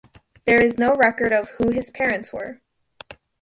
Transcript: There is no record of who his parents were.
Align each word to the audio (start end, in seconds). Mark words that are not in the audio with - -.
There 0.45 0.59
is 0.59 0.79
no 0.79 0.95
record 0.95 1.31
of 1.31 1.49
who 1.57 1.69
his 1.69 1.91
parents 1.91 2.33
were. 2.33 2.59